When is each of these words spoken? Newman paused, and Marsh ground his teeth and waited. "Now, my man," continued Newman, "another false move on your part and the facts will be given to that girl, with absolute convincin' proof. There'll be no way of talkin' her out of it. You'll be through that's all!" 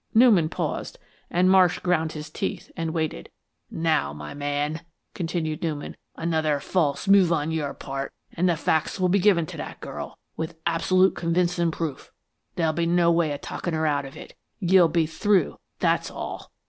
Newman 0.15 0.49
paused, 0.49 0.97
and 1.29 1.47
Marsh 1.47 1.77
ground 1.77 2.13
his 2.13 2.31
teeth 2.31 2.71
and 2.75 2.89
waited. 2.89 3.29
"Now, 3.69 4.13
my 4.13 4.33
man," 4.33 4.81
continued 5.13 5.61
Newman, 5.61 5.95
"another 6.15 6.59
false 6.59 7.07
move 7.07 7.31
on 7.31 7.51
your 7.51 7.75
part 7.75 8.11
and 8.33 8.49
the 8.49 8.57
facts 8.57 8.99
will 8.99 9.09
be 9.09 9.19
given 9.19 9.45
to 9.45 9.57
that 9.57 9.79
girl, 9.79 10.17
with 10.35 10.57
absolute 10.65 11.13
convincin' 11.15 11.69
proof. 11.69 12.11
There'll 12.55 12.73
be 12.73 12.87
no 12.87 13.11
way 13.11 13.31
of 13.31 13.41
talkin' 13.41 13.75
her 13.75 13.85
out 13.85 14.05
of 14.05 14.17
it. 14.17 14.35
You'll 14.59 14.87
be 14.89 15.05
through 15.05 15.59
that's 15.77 16.09
all!" 16.09 16.51